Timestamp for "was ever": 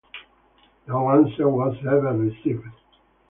1.47-2.17